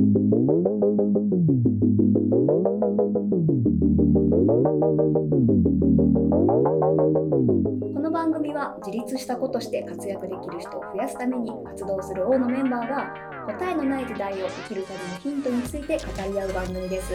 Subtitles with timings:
[0.00, 0.06] こ
[8.00, 13.14] の番組は自立した子として活躍できる人を増やすために活動する王のメンバーが
[13.58, 17.12] 答えのない時代を生きるためのヒントについて語り合う番組です。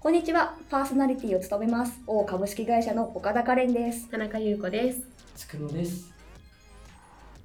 [0.00, 0.56] こんにちは。
[0.70, 4.08] パーソナリティを務めます王株式会社の岡田カレンです。
[4.08, 5.02] 田中優子です。
[5.36, 6.12] つくのです、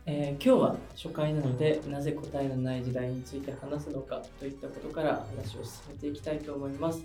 [0.07, 7.01] えー今日は初回なのでなぜ答えのない時代について話すのかといったことから話を進めていきたいと思います。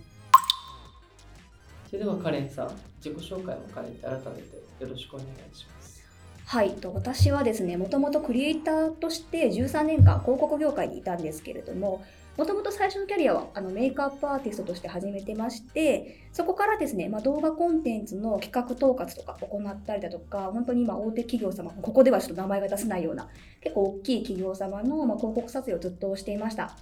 [1.86, 2.70] それではカレンさん
[3.02, 6.02] 自己紹介も兼ねて改めてよろしくお願いします。
[6.44, 12.04] はいと私はですねもともとクリエイターとして13年間広告業界にいたんですけれども
[12.36, 23.28] もともと最初のキャリアはあのメイクアップアーティストとして始めてましてそこからですね、まあ、動画コンテンツの企画統括とか行ったりだとか本当に今大手企業様ここではちょっと名前が出せないような
[23.60, 26.76] 結構大きい企業様の、ま、広告撮影をずっとしていました。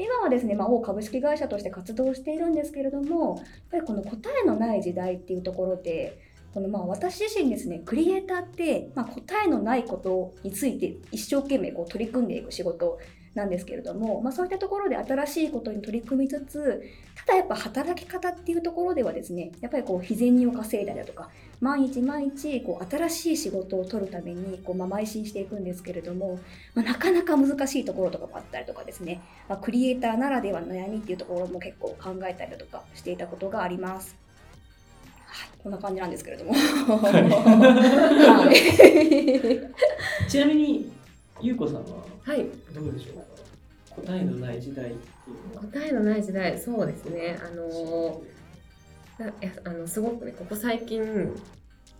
[0.00, 6.20] 今はですね、まあ、大株式会社として活動しているんですけれども、やっぱりこの答えのない時代っていうところで、
[6.54, 12.98] このまあ私自身ですね、クリエイターって、まあ、答えのないことについて一生懸命こう取り組んでいく仕事
[13.38, 16.82] なんですけれども、まあ、そういったところで新しいことに取り組みつつ、
[17.14, 26.38] ただやっぱ働き方っていうところではですね、やっぱりこう日銭を稼いだりだとか、毎日毎日こう新しい仕事を取るためにこうまあ邁進していくんですけれども、
[26.74, 34.16] まあ、なかなか難しいところとかもあったりとかですね、まあ、クリエイターならではの悩みっていうところも結構考えたりだとかしていたことがあります。
[35.26, 36.52] はい、こんな感じなんですけれども。
[36.52, 36.58] は
[38.50, 39.68] い
[40.28, 40.97] ちなみに
[41.40, 41.82] ゆうこさんは？
[42.24, 42.46] はい。
[42.74, 43.16] どうでしょう？
[43.16, 44.98] か答えのない時代ってい
[45.52, 45.62] うのは？
[45.72, 47.38] 答えのない時代、そうですね。
[47.40, 48.22] あの
[49.20, 49.32] いや
[49.64, 51.34] あのすごくねここ最近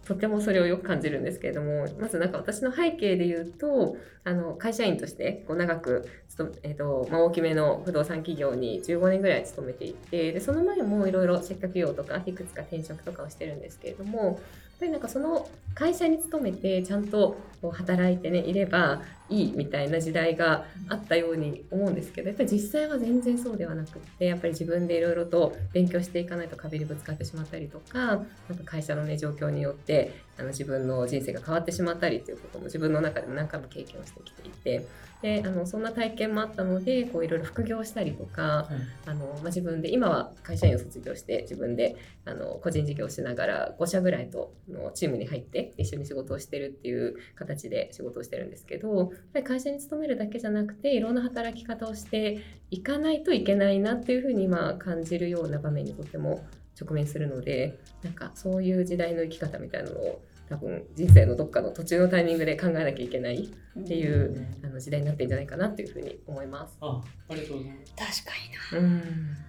[0.07, 14.37] とてもそれをよく感じるんですけれどもまずなんか私の背景で言うとあの会社員としてこう長く勤め、えーとまあ、大きめの不動産企業に15年ぐらい勤めていてでその前もいろいろ接客業とかいくつか転職とかをしてるんですけれどもやっ
[14.79, 28.27] ぱりなんかその会社に勤めてちゃんとこう働いてねいればいいみたいな時代があったように思うんですけどやっぱり実際は全然そうではなくってやっぱり自分でいろいろと勉強していかないと壁にぶつかってしまったりとかなんか
[28.65, 34.87] 会社のね状況によってあの自分の人生が変わってしまったりということも自分の中でも何回も経験をしてきていて
[35.23, 38.69] であのそんな体験もあったのでこういろいろ副業したりとか
[39.05, 56.45] あの、まあ、自分で今は会社員を卒業して自分であの個人事業をしながら5社ぐらいとのチームに入って一緒に仕事をしてるっていう形で仕事をしてるんですけどぱり会社に勤めるだけじゃなくていろんな働き方をしていかないといけないなっていうふうに今感じるような場面にとっても
[56.81, 66.77] 直面するのでなんかそういう時代の生き方みたいなのを多分人生のどっかの途中のタイミングで考えなきゃいけないっていうあの時代になってるんじゃないかなっていうふうに思います。
[66.81, 68.87] あありがとうございます確かにな。
[68.87, 69.48] うん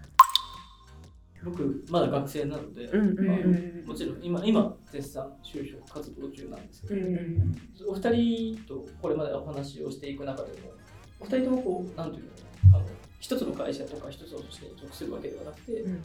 [1.44, 7.56] 僕まだ学生なので、まあうんもちろん今今絶賛就職活動中なんですけど、うん
[7.88, 10.72] お二人とこれまでお話をしていく中でも
[11.20, 12.24] お二人ともこうなんていう
[12.72, 12.86] のあの
[13.20, 16.02] 一つの会社とか一つの組織に属するわけではなくて、うん。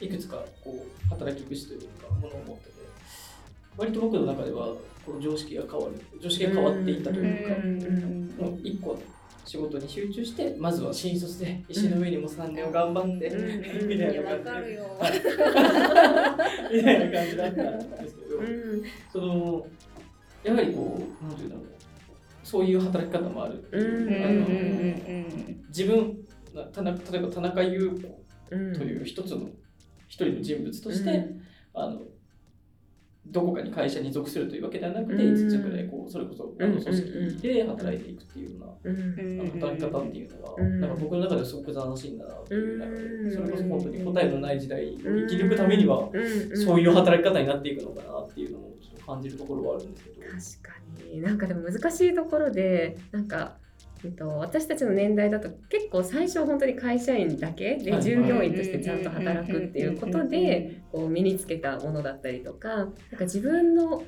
[0.00, 2.72] いくつかこう働き口というかものを持ってて
[3.76, 4.74] 割と僕の中では
[5.06, 8.98] この常識が変わる常識が変わっていったというか、もう一個の
[9.44, 14.50] 仕事に集中してまずは新卒で石の上にも3年を頑張って、うんみたいな感じで。
[14.50, 14.84] かるよ。
[16.72, 18.82] みたいな感じだったんですけど、うん。
[19.12, 19.66] その
[20.44, 21.64] やはりこうなんていうんだろう。
[22.44, 23.64] そういう働き方もある。
[25.68, 26.18] 自分
[26.54, 28.22] な田中例えば田中優子
[28.54, 28.72] うん。
[28.74, 29.48] という一つの
[30.06, 31.42] 一人の人物として、うん。
[31.74, 32.02] あの
[33.26, 35.34] どこかに会社に属するというわけではなくて、うん。
[35.34, 40.80] 5つくらいこうそれこそあの組織で働いていくっていうような、働き方っていうのは、うん。
[40.80, 46.56] なんか僕の中ではすごく斬新だなという中で、うんそれこそ本当に答えのない時代を生き抜くためには、うん。
[46.56, 50.20] そういう働き方になっていくのかなっていうのを感じるところはあるんですけど。
[50.62, 50.80] 確か
[51.12, 51.20] に。
[51.20, 53.56] なんかでも難しいところでなんか、
[54.04, 58.02] えっと、私たちの年代だと結構最初は本当に会社員だけではい。
[58.02, 64.02] 従業員としてちゃんと働くっていうことでこう身につけたものだったりとかなんか自分の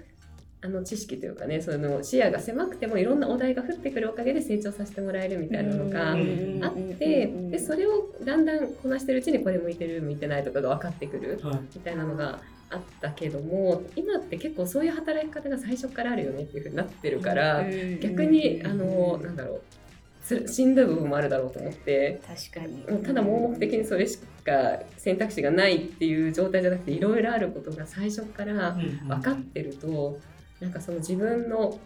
[0.64, 11.58] あの知識というかねその視野が狭くてもいろんなお題が降ってくるおかげで成長させてもらえるみたいなのがあってでそれをだんだんこなしてるうちにこれ向いてる向いてないとかが分かってくるはい。
[11.74, 12.40] みたいなのが
[12.70, 17.62] あったけども今って結構そういう働き方が最初からあるよねっていうふうになってるから
[18.00, 19.83] 逆にあのなんだろうつ
[20.24, 22.82] しんどい部分もあるだろうと思って確かに。
[22.90, 28.76] もうただ盲目的にそれしか選択肢がないっていう状態じゃなくていろいろあることが最初から
[29.06, 30.18] 分かってると
[30.60, 31.78] なんかその自分の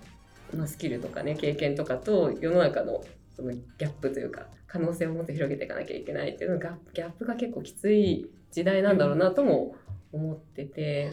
[0.57, 3.03] まあスキルとかね経験とかと世の中の
[3.35, 9.75] そのギャップというか可能性をもっと広げていかなきゃいけないっていうのがギャップが結構きつい時代なんだろうなとも思
[10.13, 11.13] ってて。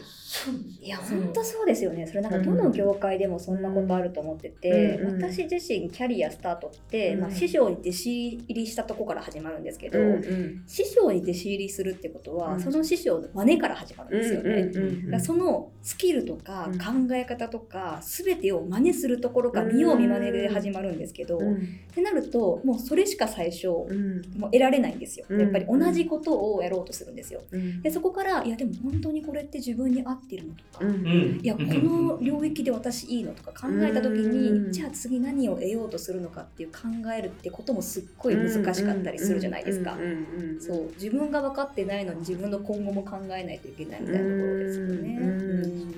[0.80, 2.06] いや本当そうですよね。
[2.06, 5.22] それなんかどの業界でもそんなことあると思ってて、うんうん。
[5.22, 7.20] 私自身キャリアスタートって、うん。
[7.20, 10.62] まあ、師匠に弟子入りしたとこから始まるんですけど、うんうん。
[10.66, 12.60] 師匠に弟子入りするってことは、うん。
[12.60, 14.50] その師匠の真似から始まるんですよね。
[14.50, 16.78] うんうんだからそのスキルとかうん。
[16.78, 21.54] 考え方とか全てを真似するところから見よう見まねで始まるんですけど、うん。
[21.54, 21.58] っ
[21.94, 24.22] てなるともうそれしか最初うん。
[24.38, 25.26] もう得られないんですよ。
[25.28, 25.40] うん。
[25.40, 27.42] やっぱり同じことをやろうとするんですよ。
[27.50, 27.82] うん。
[27.82, 30.90] でそこからいやでも本当にこれって自分に合ってるのとか、うん。
[30.90, 31.40] うん。
[31.42, 34.72] いやこの領域で私いいのとか考えた時に、うん。
[34.72, 39.94] じゃあ次何を得ようとするのかっていう考えるってこともすっごい難しかったりするじゃないですか。
[39.94, 40.00] うん。
[40.00, 40.92] うんうんそう。
[40.94, 45.18] 自分が分かってないのに自分の今後も考えないといけないみたいなところですよね。
[45.20, 45.96] うん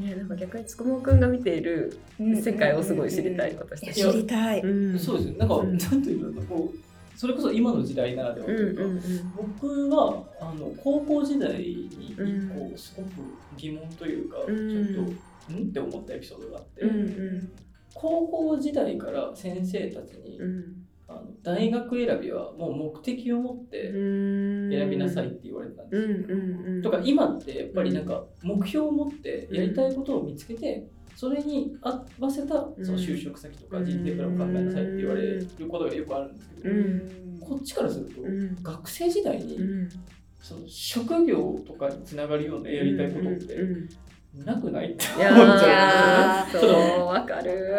[0.00, 4.02] ねなんか逆につくもくんが見ているうん世界をすごい知りたい私たち。
[4.02, 4.60] 知りたい。
[4.60, 4.98] うん。
[4.98, 5.78] そうですねなんか、うん。
[5.78, 9.00] なんというのこうそれこそ今の時代ならではとうんいうか、うん。
[9.36, 13.08] 僕はあの高校時代に一うすごく
[13.56, 14.94] 疑問というか、うん。
[14.94, 15.68] ちょっとん？
[15.68, 17.52] って思ったエピソードがあって、うんうん。
[17.94, 20.86] 高校時代から先生たちに、うん。
[21.06, 24.70] あの大学選びはもう目的を持ってうん。
[24.70, 26.08] 選びなさいって言われてたんですよ。
[26.08, 26.82] うんうんうん。
[26.82, 37.38] とか今ってやっぱりなんか目標を持ってやりたいことを見つけてそれに合わせたその就職先とか人生プランを考えなさいって言われることがよくあるんですけど、うん。
[37.40, 38.62] こっちからするとうん。
[38.62, 39.88] 学生時代にうん。
[40.40, 43.56] その職業とかにつながるようなやりたいことって
[44.34, 46.60] なくないって思っちゃー う。
[46.60, 47.78] そうわかる。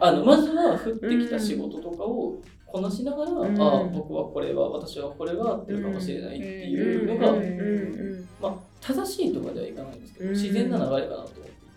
[0.00, 3.60] あのまずは降ってきた仕事とかをこなしながら、うん。
[3.62, 7.38] ああ僕はこれは私はこれはっていうかもしれないっていうのが、うん。
[7.38, 8.28] うん。
[8.42, 10.34] まあ、正しいとかではいかないんですけど、うん。
[10.34, 11.28] 自然な流れかなと思っ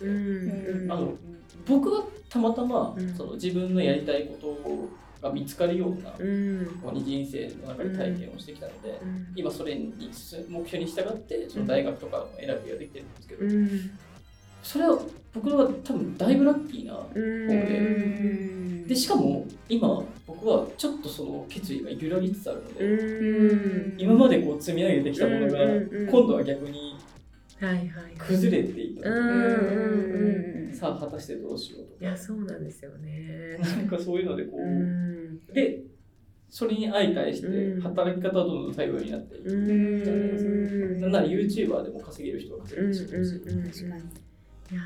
[0.03, 0.83] てうん。
[0.83, 1.13] うんあの
[1.65, 3.15] 僕はたまたま、うん。
[3.15, 4.37] その自分のやりたいこ
[5.21, 6.65] とが見つかるような、うん。
[6.81, 9.27] ここに人生の中で体験をしてきたので、うん。
[9.35, 9.93] 今それに
[10.49, 13.91] 目標に従ってその大学とかの選びができてるんですけど、うん。
[14.63, 14.99] それは
[15.33, 18.87] 僕は多分だいぶラッキーなうんうん。
[18.87, 23.95] でしかも今僕はちょっとその決意が揺らぎつつあるので、うん。
[23.97, 26.97] 今までこう積み上げてきたものが今度は逆に
[27.59, 27.87] はいはい。
[28.17, 33.57] 崩れていった時うんさあ果たしてどうしようといやそうなんですよね。
[33.59, 35.45] なんかそういうのでこう、うん。
[35.53, 35.81] で
[36.49, 37.81] それに相対してうん。
[37.81, 40.03] 働き方はどんどん多様になっていく、うん。
[40.03, 41.01] じゃないですか。
[41.01, 44.01] なんなら YouTuber でも稼げる人は稼げるし、うんうんうん確かに。
[44.71, 44.81] いや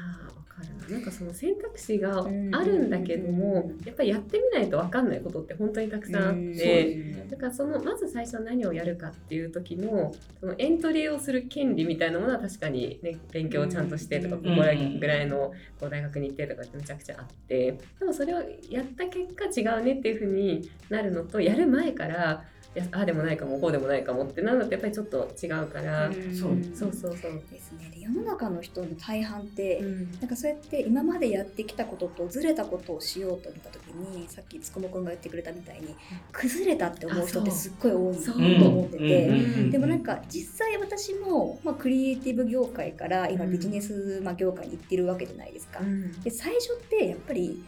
[0.61, 22.43] るななんかその選択肢がうんあるんだけどもやっぱりやってみないと分かんないことって本当にたくさんあってだからそのまず最初何をやるかっていう時のそのエントリーをする権利みたいなものは確かに、ね、勉強をちゃんとしてとかうんここぐらいのこう大学に行ってとかってめちゃくちゃあってでもそれをやった結果違うねっていう風になるのとやる前から
[22.75, 26.57] いやああでもないかもこうでもないかもってなるのってやっぱりちょっと違うから、そう。
[26.75, 27.41] そうそうそう。
[27.51, 27.89] ですね。
[27.93, 30.11] で世の中の人の大半って、うん。
[30.19, 35.95] なんかそうやって今までやってきたこととずれたことをしようと思った時にさっきつくもくんが言ってくれたみたいに
[36.31, 38.15] 崩れたって思う人ってすっごい多い
[38.59, 39.27] と思ってて。
[39.27, 39.33] う。
[39.33, 39.71] ん。
[39.71, 45.79] でもなんか実際私も、まあ、クリエイティブ業界から今うんビジネス、まあ、業界に行ってるわけじゃないですか。
[45.79, 46.21] うん。
[46.21, 47.63] で最初ってやっぱり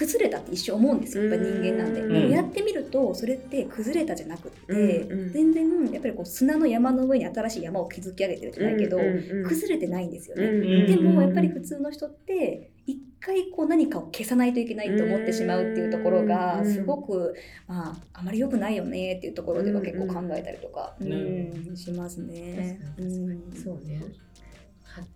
[0.00, 1.24] 崩れたって一瞬思うんですよ。
[1.24, 2.00] やっぱ人間なんで。
[2.00, 2.12] うん。
[2.14, 8.98] でもやってみるとそれって崩れたじゃなくって、全然やっぱりこう砂の山の上に新しい山を築き上げてるじゃないけど、
[9.46, 10.44] 崩れてないんですよね。
[10.46, 17.34] うんでもやっぱり普通の人って一回こう何かを消さないといけないと思ってしまうっていうところがうんすごく、
[17.68, 21.12] まあ、あまり良くないよねっていうところでは結構考えたりとか、うん。
[21.12, 22.80] うんしますね。
[22.96, 23.42] 確かに確かに。
[23.44, 23.62] うん。
[23.62, 24.02] そうね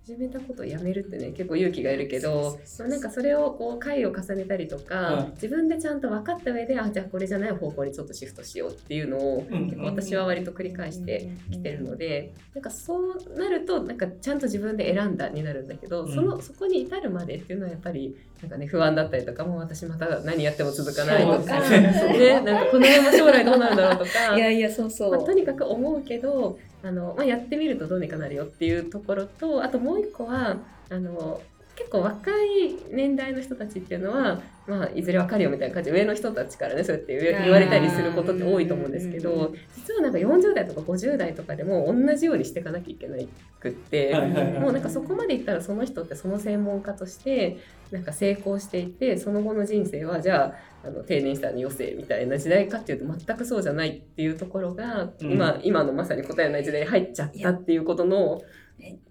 [0.04, 5.30] 始めたことをやめるってね結構勇気がいるけどなんかそれをこう回を重ねたりとか、はい。
[5.34, 9.64] 自分でちゃんと分かった上であじゃあこれじゃない方向にちょっとシフトしようっていうのを、うん。
[9.66, 16.14] 結構私は割と繰り返してきてるので、なんかそうなるとなんかちゃんと自分で選んだになるんだけど、うん。
[16.14, 24.36] そのそこに至るまでっていうのはやっぱりなんかね不安だったりとかもう私また何やっても続かないとか、ね、なんかこのまま将来どうなるんだろうとか。
[24.36, 30.58] いやいやそうそう、まあ、とにかく思うけどあの、まあ、やってみるとどうにかなるよっていうところとあともう一個は
[30.90, 31.40] あの
[31.76, 43.28] 結構若い年代の人たちっていうのは、まあ、いずれわかるよみたいな感じで上の人たちからねそうやって言われたりすることって多いと思うんですけど実はなんか40代とか50代とかでも同じようにしていかなきゃいけない
[43.60, 44.14] くって。
[44.60, 47.58] もうなんかそこまでいったらその人ってその専門家として
[47.90, 58.44] なんか成功していてその後の人生はじゃああの定年したら余生みたいな時代かっていうと全くそうじゃないっていうところが、うん今今のまさに答えのない時代に入っちゃったっていうことのね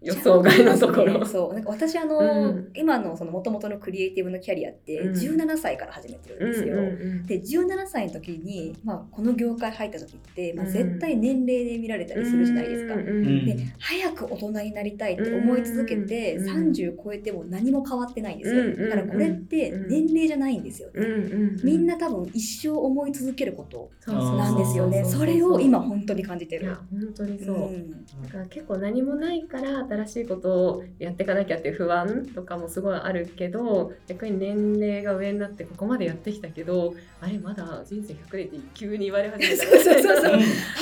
[0.02, 1.26] 予想外のところ。
[1.26, 2.70] そうなんか私あの、うん。
[2.74, 5.14] 今のその元々のクリエイティブのキャリアってうん。
[5.14, 6.76] 17 17歳から始めてるんですよ。
[6.76, 6.90] うんう
[7.22, 10.72] んで17歳の時に、まあ、この業界入った時って、まあ、うん。
[10.72, 12.96] 絶対年齢で見られたりするじゃないですか。
[12.96, 20.90] うんうんうんで早く大人になりたいって思い続けて、うん30超えても何も変わってないんですよ、うんだからこれって年齢じゃないんですよ。
[20.90, 21.60] ね、うんうん。
[21.64, 25.04] みんな多分一生思い続けることなんですよね。
[25.06, 26.76] それを今本当に感じてる。
[26.92, 27.92] 本当にそう、ん。
[27.92, 40.40] だから結構何もないから新しいことをやっていかなきゃっていう不安とかもすごいあるけど逆に年齢が上になってここまでやってきたけどあれまだ人生100年って急に言われ始めたそうそうそう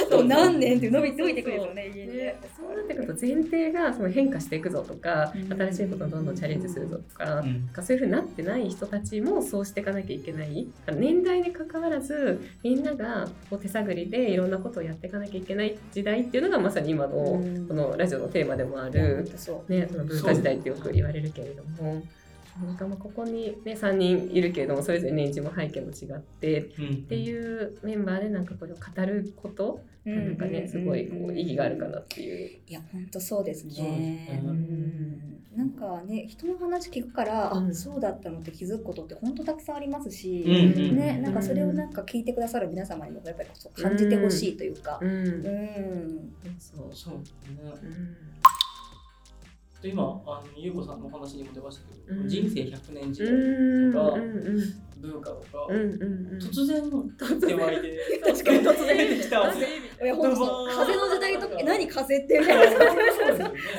[0.08, 5.52] あと何年って伸び伸びてくるよね家にね、そうなってくると前提がその変化していくぞとかうん。
[5.52, 7.70] 新しいことをどんどんチャレンジするぞとか,、うん。
[7.74, 10.68] かそういうふうになってない人たちもそうしていかなきゃいけない。
[10.98, 17.68] 年代にかかわらずみんながこう手探りでいろんなことをやっていかなきゃいけない時代っていうのがまさに今のうん。
[17.68, 19.72] このラジオのテーマでもあいや本る、当そう。
[19.72, 22.04] ね、その文化時代ってよく言われるけれども。
[22.62, 26.90] なんかまあここに、ね、3人いるけれどもそれぞれ年次も背景も違ってうん。
[26.90, 32.60] っていうメンバーでなんかこれを語ることなんかねすごいこう意義があるかなっていう。
[32.68, 34.44] いや本当そうですね。
[35.56, 37.70] なんかね人の話聞くから、うん。
[37.70, 45.10] あそうだったのって気づくことって本当たくさんありますし、うんうんね、なんかそれをなんか聞いてくださる皆様にもやっぱりそう感じてほしいというか、うん。
[45.10, 46.90] うん、そう。
[46.94, 48.41] そうですね
[49.84, 52.30] うん今あのゆうこさんのお話にも出ましたけど、うん。
[52.30, 55.86] 人生100年時う代んとかうん文化とか、うんう
[56.36, 57.58] ん突然突然。
[57.58, 58.98] 湧いて確かに突然。
[58.98, 59.52] 出てきた本
[60.36, 62.82] 当風の時代の時え何風ってみたいな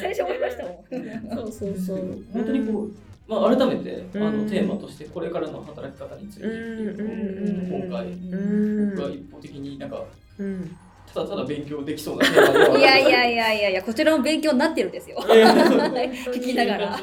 [0.00, 1.37] 最初思いましたもん。
[1.37, 2.25] そうそうそう。
[2.32, 2.92] 本当にこう、
[3.28, 4.44] まあ、改めて、あうん。
[4.44, 7.88] のテーマとしてこれからの働き方についてっていうのを、うん。
[7.88, 8.90] 今回うん。
[8.97, 10.02] 僕が一方的になんか
[10.38, 10.76] うん
[11.14, 12.26] ただただ勉強できそうな
[12.78, 15.19] いやいやいやいやいやこちらも勉強になってるんですよ。
[15.25, 17.00] 聞きながら。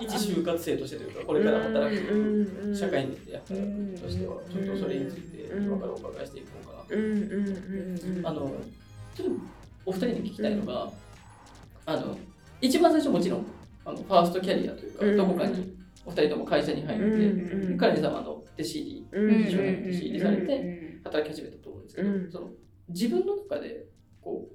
[0.00, 8.52] 一就活生としてというかこれから働くうん社会に出て働くとしてはちょっとそれについてうん今からお伺いしていこうかなとあの
[9.14, 9.32] ちょっと
[9.86, 10.90] お二人に聞きたいのが、
[11.86, 12.16] あの
[12.60, 13.46] 一番最初もちろん
[13.84, 15.16] あのファーストキャリアというか、うん。
[15.16, 17.78] どこかにお二人とも会社に入って、うんうん。
[17.78, 21.00] カレン様の弟子入りうん一緒に弟子入りされてうん。
[21.04, 22.30] 働き始めたと思うんですけど、うん。
[22.30, 22.50] その
[22.92, 23.86] 自分の中で
[24.20, 24.54] こう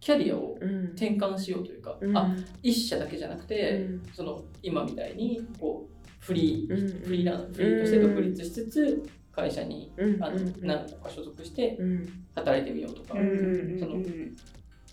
[0.00, 0.84] キャリアをうん。
[0.88, 2.16] 転換しようというか、うん。
[2.16, 4.02] あ一社だけじゃなくて、うん。
[4.12, 7.06] その今みたいにこうフリー、うん。
[7.06, 10.22] フリーランフリーとして独立しつつ会社にうん。
[10.22, 10.54] あのうん。
[10.60, 12.26] 何個か所属してうん。
[12.34, 13.78] 働いてみようとか、うん。
[13.80, 13.96] その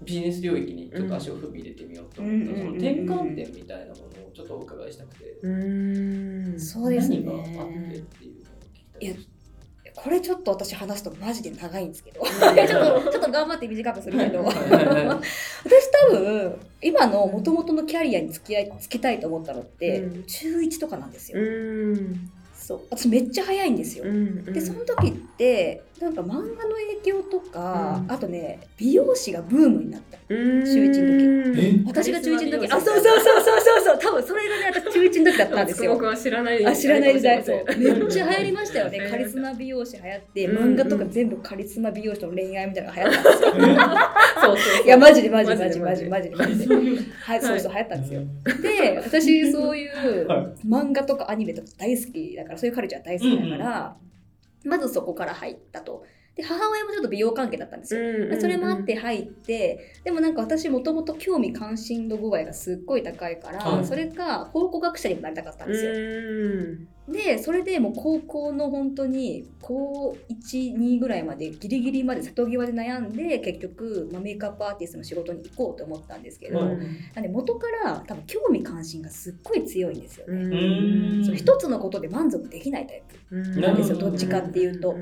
[0.05, 2.57] ビジネス領域にちょっと足を踏み入れてみようと思った、うん。
[2.57, 5.49] その転換点みたいなものをちょっとお伺いしたくて、う
[6.55, 6.59] ん。
[6.59, 7.17] そうですね。
[7.17, 9.40] 何があってっていうのを聞きたいです。
[9.95, 12.21] これちょっと私話すとマジで長いんですけど。
[12.21, 14.43] ちょっとちょっと頑張って短くするけど。
[14.43, 14.55] 私
[16.09, 20.23] 多分今の元々のキャリアに付き合い付きたいと思ったのって、うん。
[20.23, 22.31] 中1とかなんですよ、うん。
[22.55, 22.81] そう。
[22.89, 26.45] 私めっちゃ早いんですよ、うんでその時ってなんか漫画の
[26.75, 28.11] 影響とか、うん。
[28.11, 30.17] あとね美容師がブームになった。
[30.29, 30.65] うん。
[30.65, 31.83] 中一のえ？
[31.85, 32.71] 私が中1の時。
[32.71, 33.99] あそうそうそうそうそうそう。
[33.99, 34.80] 多分それがね私
[35.11, 35.93] 中1の時だったんですよ。
[35.93, 36.65] 僕は知らない。
[36.65, 37.43] あ知らない時代。
[37.43, 37.65] そう。
[37.77, 38.99] めっちゃ流行りましたよね。
[39.09, 43.51] カリスマ美容師流行ってうん漫画とか全部カリスマ美容師との恋愛みたいなのが流行ったんですよ
[44.41, 44.85] そうそう。
[44.85, 46.09] いやマジでマジでマジでママジで。
[46.09, 46.75] マジでマジで
[47.21, 47.41] はい。
[47.41, 48.21] そうそう流行ったんですよ。
[48.61, 53.97] で私そういうは漫画とかアニメとか大好きだからそういうカルチャー大好きだから、
[54.63, 56.05] まずそこから入ったと。
[56.35, 58.01] で母親もちょっと美容関係だったんですよ。
[58.01, 65.91] うんそれもあって入ってでもなんか私もともと興味関心度具合がすっごい高いから、はいそれか考古学者にもなりたかったんですよ。
[65.91, 76.77] うんでそれでもう高校の本当に高12ぐらいまでギリギリまで瀬戸際で悩んで結局、まあ、メイクアップアーティストの仕事に行こうと思ったんですけど、はい
[77.15, 81.19] なんで元から多分興味関心がすっごい強いんですよね。
[81.19, 83.59] んそう一つのことで満足できないタイプ。
[83.59, 84.95] なんですよどっちかっていうと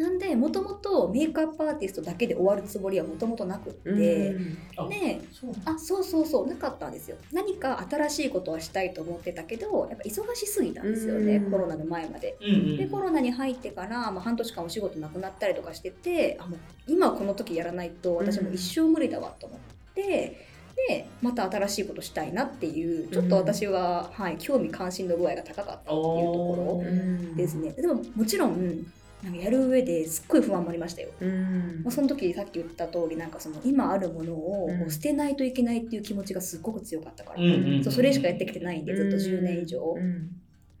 [0.00, 4.34] なんでもともとメイクアップアーティストだけで終わるつもりはもともとなくって、
[4.78, 7.18] あでそうあそうそうそうなかったんですよ。
[7.32, 11.50] 何か新しいことはしたいと思ってたけどやっぱ忙しすぎたんですよね、うん。
[11.50, 12.38] コロナの前まで。
[12.40, 12.76] うんうん。
[12.78, 19.58] でコロナに入ってから、まあ、半年間お仕事なくなったりとかしててあもう今この時やらないと私もう一生無理だわと思っ
[19.94, 20.46] て、
[20.88, 27.72] でまた新しいことしたいなっていうちょっと私は、はい、興味関心の具合が高かったっていうところですね。
[27.72, 28.86] でももちろん
[29.22, 31.10] なんかやる上ですっごい不安もありましたよ。
[31.20, 31.82] うん。
[31.84, 40.30] まあ、その時さっき言った通りなんかその今あるものを捨てないといけないっていう気持ちがすっごく強かったから、うんうんそうそれしかやってきてないんでずっと10年以上、うん。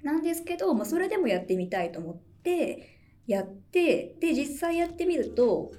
[0.02, 5.72] なんですけど、まあ、それでもやってみたいと思ってやってで実際やってみると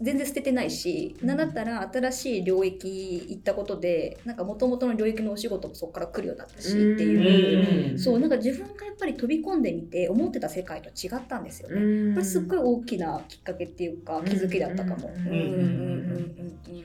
[0.00, 7.92] 全然捨ててないし、なんだったら新しい領域行ったことでなんか元々の領域のお仕事もそこから来るようになったしっていう。
[7.92, 7.98] うん。
[7.98, 12.14] そうなんか自分がやっぱり飛び込んでみて思ってた世界と違ったんですよね。
[12.14, 15.10] これすっごい大きなきっかけっていうか気づきだったかも。
[15.26, 15.32] うん。
[15.32, 15.38] うん。
[15.38, 15.58] うん。
[15.58, 16.76] うん。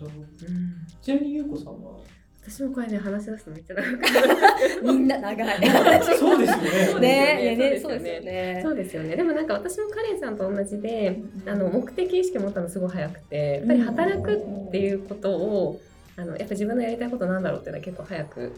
[0.00, 0.86] うん。
[1.02, 1.82] ちなみにゆうこさん。
[1.82, 2.15] は
[2.48, 4.00] 私もこれね話し出すとめっちゃ長く。
[4.82, 5.68] う んみんな 長い。
[6.16, 6.52] そうです
[6.92, 7.56] よね。
[7.56, 8.60] ねねそううですすよね。
[8.62, 9.16] そうですよね。
[9.16, 15.80] でもなんか私もカレンさんと同じであの目的意識持ったのすごい早くてやっぱり働くっていうことを
[16.18, 18.56] あのやっぱ自分のやりたいことなんだろうっていうのは結構早く考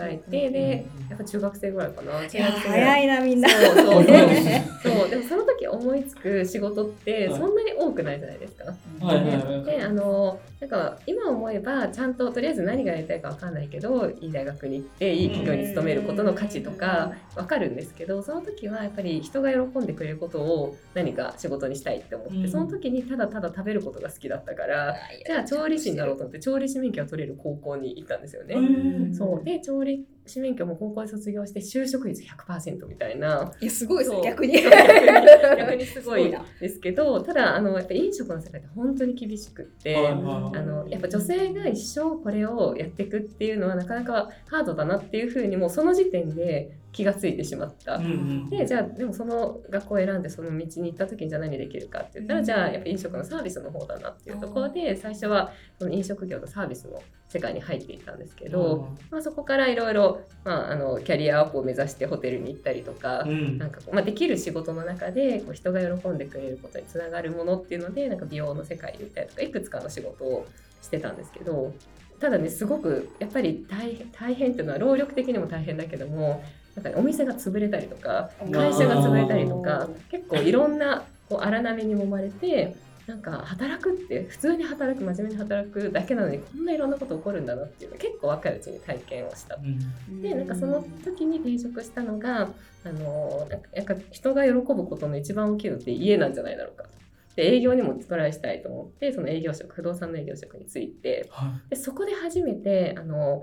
[0.00, 2.12] えてでやっぱ中学生ぐらいかな。
[2.28, 3.48] 早いなみんな。
[3.48, 4.68] そうそう そうね。
[4.82, 5.08] そう。
[5.08, 8.74] でもその時思いつく仕事ってそんなに多くないじゃないですか。
[9.00, 22.48] はいであのなんか今思えばちゃんととりあえず何がやりたいか分かんないけどいい大学に行っていい企業に勤めることの価値とか分かるんですけどその時はやっぱり人が喜んでくれることを何か仕事にしたいって思って、うん。
[22.50, 24.96] その時にただただ食べることが好きだったから
[25.26, 28.54] じゃあ調理師になろうと思って調理師免許が取れる高校に行ったんですよね。
[28.54, 33.52] うんそうで調理師免許も高校で卒業して就職率100%みたいな。
[33.60, 34.54] いやすごいです逆に。
[35.58, 35.86] 逆に。
[35.86, 47.96] すごいですけどただあのやっぱ飲食の世界って本当に厳しくって、あのやっぱ女性が一生これをやっていくっていうのはなかなかハードだなっていうふうにもうその時点で気がついてしまった。
[47.96, 63.58] うんうんでじゃあでもその学校を選んでその道に行った時にじゃあ何できるかって言ったら、うんじゃあやっぱ飲食のサービスの方だなっていうところで最初はその飲食業のサービスの世界に入っていったんですけど、まあ、そこからいろいろまああのキャリアアップを目指してホテルに行ったりとか、うん。
[63.58, 70.46] なんかこう、まあ、できる仕事の中でこう人が喜んでくれることにつながるものっていうのでなんか美容の世界に行ったりとかいくつかの仕事を
[70.82, 71.74] してたんですけど
[72.20, 76.42] ただねすごくやっぱり大変大変っていうのは労力的にも大変だけども
[76.74, 82.76] なんかね、お店が潰れたりとか会社が潰れたりとか結構いろんなこう荒波に揉まれて
[83.08, 89.56] なんか働くって普通に働く真面目に働くだけなのにこんないろんなこと起こるんだなっていうのを結構若いうちに体験をした。
[89.56, 89.60] う
[90.12, 90.20] ん。
[90.20, 92.50] でなんかその時に転職したのが
[92.84, 96.82] あのなんかやっぱ人が喜ぶことの一番大きいのって家なんじゃないだろうか。
[96.82, 96.90] と。
[97.36, 103.42] で営業にもトライしたいと思ってその営業職不動産の営業職についてはでそこで初めてあの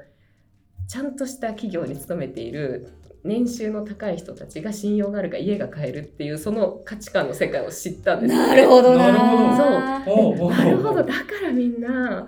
[0.87, 2.93] ちゃんとした企業に勤めている
[3.25, 9.11] 年収の高い人たちが信用があるか家が買えるっていうその価値観の世界を知ったんですなるほどな。
[9.11, 11.03] なるほどなるほど。
[11.03, 11.11] だか
[11.43, 12.27] らみんな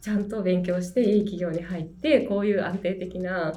[0.00, 3.52] ちゃんと勉強していい企業に入ってこういう安定的な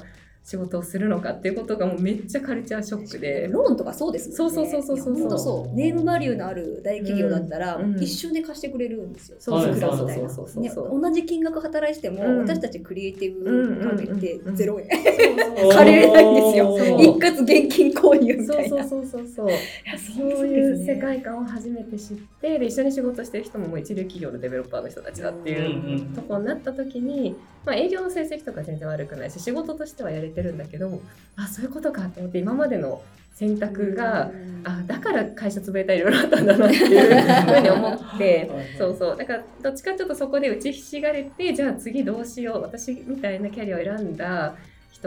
[0.48, 3.48] 仕事をするのかっていうことがもうめっちゃカルチャーショックで。
[3.50, 4.54] ローンとかそうですもんね。
[4.54, 5.74] そうそうそうそうそうそう。
[5.74, 9.38] ネームバリューのある大企業だったら、うんうん一瞬で貸してくれるんですよ。
[9.40, 14.88] そうそうそうそうそうそうねそう同じ金額働いてても、うん私たちクリエイティブ関係ってロ円。
[14.88, 16.78] 借りれないんですよ。
[16.78, 18.86] そう一括現金購入みそうたいな。
[18.86, 19.58] そうそうそうそういや
[19.98, 27.34] そういう世界観を初めて知ってで一緒に仕事してる人ももう一流企業のデベロッパーの人たちだっていううんうんとこになった時に、
[27.66, 31.02] まあ、営業の成績とか全然悪くないし仕事としてはやれてるんだけど
[31.34, 33.02] あそういうことかと思って今までの
[33.34, 34.30] 選択が、
[34.64, 37.20] あだから会社潰れたりいろいろあったんだなっていう
[37.52, 38.50] ふうに思って。
[38.78, 44.56] そうそうだからどっちかちょっとそこで打ちひしがれてじゃあ次どうしよう私みたいなキャリアを選んだ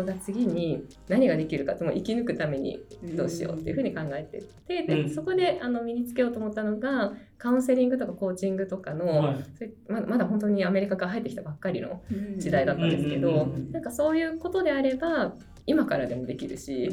[0.04, 2.80] 人が次に何ができるかってもう生き抜くために
[3.16, 5.10] どうしようっていうふうに考えてってで、うん。
[5.10, 9.38] そこであの身につけようと思ったのがカウンセリングとかコーチングとかの、はい。
[9.88, 12.02] まだまだ本当にアメリカから入ってきたばっかりの
[12.38, 15.34] 時代だったんですけうんどうなんかそういうことであれば
[15.66, 16.90] 今からでもできるし。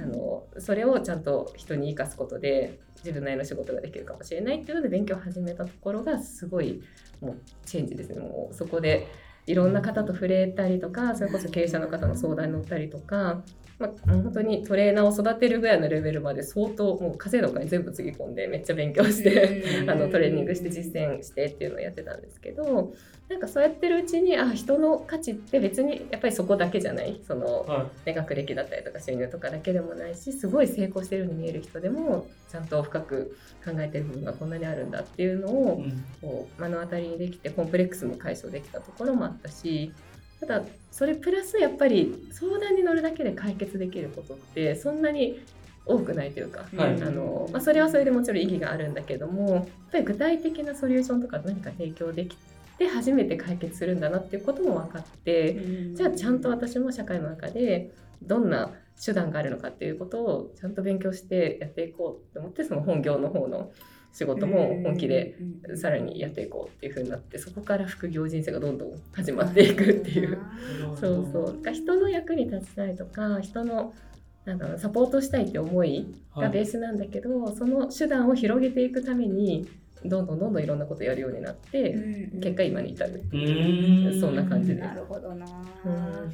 [0.00, 6.82] あのそれをちゃんと人に生かすことで自分なりの仕事ができるかもしれないっていうので勉強を始めたところがすごい
[7.20, 8.20] もうチェンジですね。
[8.20, 9.06] もうそこで
[9.46, 13.42] いろんな方と触れたりとかそれこそ経営者の方の相談に乗ったりとか、
[13.78, 19.86] まあ、本当にトレーナーを育てるぐらいのレベルまで相当もう稼いだお金全部つぎ込んでめっちゃ勉強して。
[19.88, 22.94] あのトレーニングして実践してっていうのをやってたんですけど
[23.28, 27.20] なんかそうやってるうちにあ人の価値って別にやっぱりそこだけじゃない。
[27.26, 36.04] そのはね、学歴だったりとか収入とかだけでもないしすごい成功してるように見える人でもちゃんと深く考えてる部分がこんなにあるんだっていうのいをうん。
[36.20, 39.92] こう目の当たりにできてコンプレックスも解消できたところもあったし
[40.40, 45.40] ただそれプラスやっぱり相談に乗るだけで解決できることってそんなに
[45.84, 52.36] 多くないというか、はいあのまあ、それはそれでもちろん意義があるんだけどもやっぱり具体的なソリューションとか何か提供でき
[52.78, 55.94] て初めて解決するんだなっていうことも分かって。
[55.94, 58.72] じゃあちゃんと私も社会の中でどんな
[59.02, 63.70] 手段があるのかっていうことをちゃんと勉強してやっていこうと思ってその本業の方の
[64.16, 65.36] 仕事も本気で
[65.74, 70.38] さらにやっていこうっていう風になってそこから副業人生がどんどん始まっていくっていう。
[70.98, 71.46] そうそう。
[71.46, 73.92] だから人の役に立ちたいとか人の
[74.46, 79.68] なんだろうサポートしたいって思いがベースなんだけど、その手段を広げていくために
[80.04, 83.22] どんどんどんどんいろんなことやるようになって、結果今に至る。
[84.18, 84.80] そんな感じで。
[84.80, 85.44] なるほどな、
[85.84, 86.32] うん。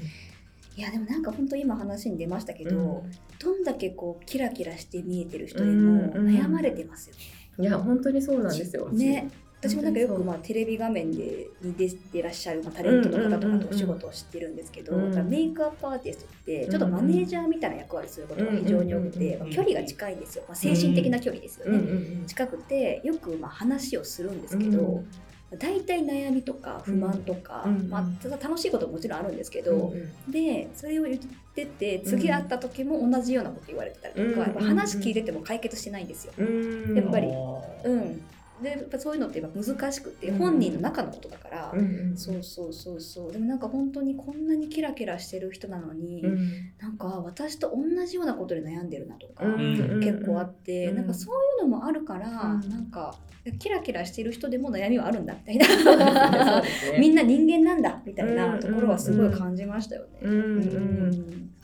[0.77, 3.11] いやでもなんか本当今話に出ましたけど、うん。
[3.41, 6.29] どんだけこうキラキラして見えてる人でうんもうん。
[6.29, 7.17] 悩まれてますよ
[7.63, 8.89] いや本当にそうなんですよ。
[8.91, 9.31] ね。
[9.61, 9.77] 私。
[9.77, 25.05] もなんかよくまあテレビ画面でに出てらっしゃる、まあ、タレントの方とかとお仕事を知ってるんですけど、メイクアップアーティストってちょっとマネージャーみたいな役割することが非常に多くて、距離が近いんですよ、まあ、精神的な距離ですよね、近くてよくまあ話をするんですけうんど、
[25.59, 29.93] 大体悩みとか不満とか、うんまあ、ただ楽しいことももちろんあるんですけうんど、
[30.29, 31.19] でそれを言っ
[31.55, 36.33] てて次会った時も同じようなこと言われてたりとか、うんやっぱ話聞いてても解決してないんですよ。
[36.39, 36.97] うん。
[36.97, 37.29] やっぱり。
[37.85, 38.23] うん、
[38.63, 41.75] でやっぱそういうのってやっぱ難しくてうん本人の中のことだから、
[42.15, 43.33] そうそうそうそう。
[43.33, 46.73] でもなんか本当にこんなにキラキラしてる人なのに、うん。
[46.79, 52.71] なんか私と同じようなことで悩んでるなとか、うん結構あって、うんなんかそういうのもあるから、うん。
[52.71, 53.15] なんか
[53.59, 56.61] キラキラしてる人でも悩みはあるんだみたいな。
[56.63, 60.21] ねみんな人間なんだみたいなうんところはすごい感じましたよね。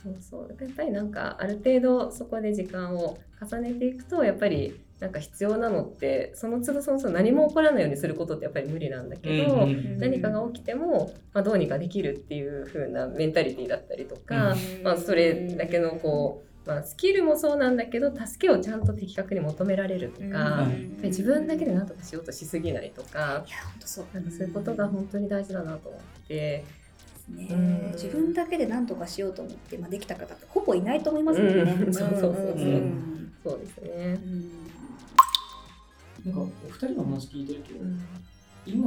[0.01, 0.47] そうそう。
[0.59, 14.83] やっぱりなんかある程度そこで時間を重ねていくとやっぱりなんか必要なのってその都度その都度何も起こらないようにすることってやっぱり無理なんだけど、うんうん何かが起きても、まあ、どうにかできるっていう風なメンタリティだったりとか、うん。
[14.83, 20.31] まあ、それだけのこう、まあ、スキルもそうなんだけど助けをちゃんと的確に求められるとか、うん。
[20.31, 20.69] やっぱ
[21.03, 24.05] り自分だけで何とかしようとしすぎないとかいや本当そう。
[24.13, 26.63] なんかそういうことが本当に大事だなと思って。
[27.29, 27.47] ね。
[27.49, 27.91] うん。
[27.93, 31.61] 自分だけで何とかしようと思って、まあ、できた方ってほぼいないと思いますもんね。
[31.61, 31.93] うん。
[31.93, 32.55] そうそうそうそう。
[32.55, 33.33] んん。
[33.43, 34.19] そうですね。
[36.25, 37.71] なんかお二人の話聞いてると、
[38.65, 38.85] 今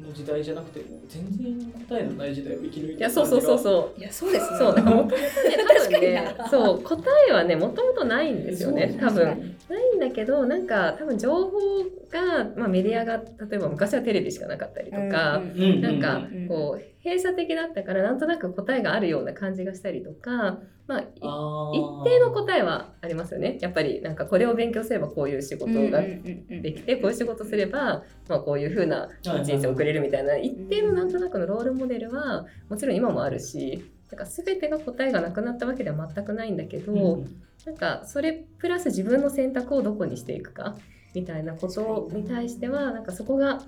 [0.00, 4.00] の時代じゃなくても全然答えのない時代を生き抜いてるいやそうそうそうそう。
[4.00, 4.58] いやそうですね。
[4.58, 5.24] そうだからもともとね
[5.68, 11.50] 多分ね確かにそう答えはねもともとないんですよね多分ないんだけどなんか多分情報
[12.10, 22.02] が、まあ、メディアが例えば昔はテレビしかなかったりとか、うんなんかうんこう閉鎖的だったからなんとなく答えがあるような感じがしたりとか、まあ、いあー。
[22.02, 23.58] 一定の答えはありますよね。
[23.60, 30.36] やっぱりなんかこれを勉強すればこういう仕事がでできてこういう仕事すれば、まあ、こういう風な人生を送れるみたいな。
[30.36, 37.42] 一定のなんとなくのロールモデルはもちろん今もあるしなんか全てが答えがなくなったわけでは全くないんだけど、うん。
[37.64, 40.76] なんかそれプラス自分の選択をどこにしていくか
[41.14, 43.62] みたいなことに対してはなんかそこが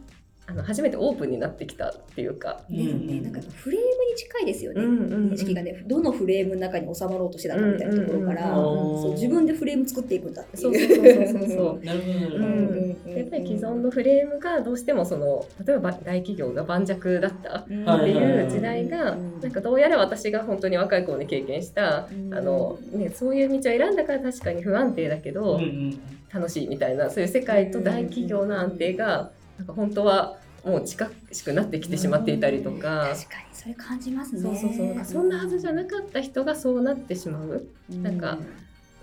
[0.44, 2.62] あの初めてオープンになってきたっていうか。
[2.68, 3.20] ですね。
[3.20, 4.81] なんかフレームに近いですよね。
[4.81, 10.62] 認識がね、どのフレームの中に収まろうとしてたかみたいなところから、そう自分でフレーム作っていくんだっていう。
[10.62, 11.85] そうそうそうそうそう。
[11.87, 18.46] なるほどなるほど、うんうんうんやっぱり既存のフレームがどうしてもその例えば大企業が盤石だったっていはいはいい。
[18.46, 22.35] う時代がうんなんかどうやら私が本当に若い頃に経験したうん。
[22.35, 25.98] あの、ね、そういう道を選んだから確かに不安定だけどうんうん。
[26.33, 29.31] 楽しいみたいなそういう世界と大企業の安定が
[29.62, 33.09] なんか本当はもう近しくなってきてしまっていたりとか。
[33.14, 34.40] 確かにそれ感じますね。
[34.42, 34.87] そうそうそう。
[34.87, 37.66] なんかそんなはずじゃなかった人がそうなってしまう。
[37.90, 38.38] なんか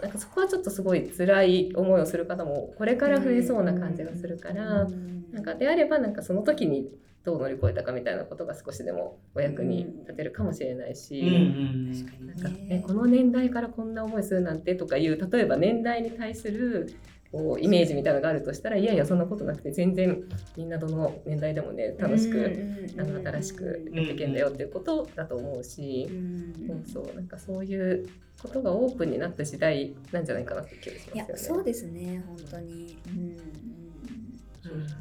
[0.01, 4.87] なんかそこはちょっとすごい辛い思いをする方もこれから増えそうな感じがするから、
[5.31, 6.89] なんかであればなんかその時に
[7.23, 16.93] どう乗り越えたかみたいなことが少しでもお役に立てるかもしれないし、うんうん確かになんかね、この年代からこんな思いするなんてとかいう例えば年代に対する
[17.31, 20.23] こうイメージみたいなのがあるとしたらいやいやそんなことなくて全然
[20.57, 22.55] みんなどの年代でもね楽しく、
[22.97, 26.09] あの新しくやっていけんだよっていうことだと思うし、
[26.67, 28.09] そうそうなんかそういう
[28.41, 31.37] ことがオープンになった時代なんじゃないかなって気がしますよね。
[31.37, 32.97] そうですね本当に。
[33.07, 33.37] うん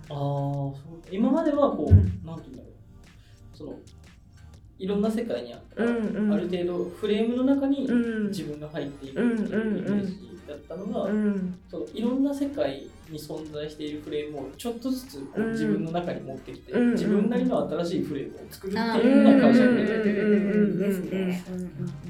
[0.09, 1.03] ああそう。
[1.11, 2.23] 今まではこう、うん。
[2.25, 3.57] なんていうんだろう。
[3.57, 3.79] その
[4.79, 6.33] いろんな世界にあった、うんうん。
[6.33, 8.29] ある程度フレームの中にうん。
[8.29, 11.59] 自分が入っていくっていうイメージだったのが、うん。
[11.69, 15.53] そのいろんな世界に存在しているフレームをちょっとずつこううん。
[15.53, 16.93] 自分の中に持ってきて、うん。
[16.93, 19.77] 自分なりの新しいフレームを作るってあいうような会社にうん。
[19.77, 20.03] 出て
[21.09, 21.43] て、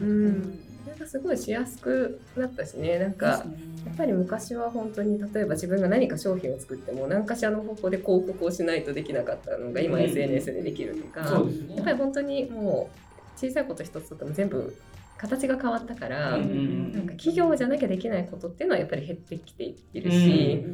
[0.01, 0.05] う。
[0.05, 14.77] んですごいしやすくなったしねなんかやっぱり昔は本当に例えば自分が何か商品を作っても何かしらの方法で広告をしないとできなかったのが今うん SNS でできるとか、そうですねやっぱり本当にもう小さいこと一つとっても全部
[15.19, 20.65] 形が変わったから、うんうんなんか企業じゃなきゃできないことっていうのはやっぱり減ってきているし、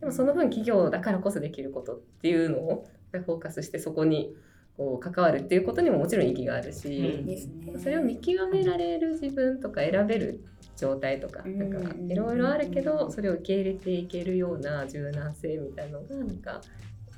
[0.00, 4.34] でもその分企業だからこそできることっていうのをフォーカスしてそこに
[4.76, 7.24] こう関わるっていうことにももちろん意義があるし、
[7.66, 7.80] うん。
[7.80, 10.44] それを見極められる自分とか選べる
[10.76, 16.60] 状態とかうんなんかいろいろあるけどそれを受け入れていけるような柔軟性みたいなのがなんか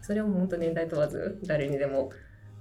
[0.02, 2.10] それを本当年代問わず誰にでも